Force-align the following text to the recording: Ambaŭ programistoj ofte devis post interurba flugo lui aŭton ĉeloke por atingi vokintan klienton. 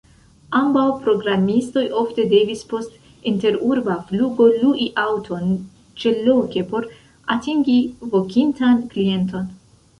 Ambaŭ 0.59 0.85
programistoj 1.01 1.83
ofte 2.03 2.25
devis 2.31 2.63
post 2.71 2.95
interurba 3.33 3.99
flugo 4.09 4.49
lui 4.63 4.89
aŭton 5.03 5.55
ĉeloke 6.05 6.67
por 6.75 6.91
atingi 7.39 7.79
vokintan 8.17 8.87
klienton. 8.97 9.51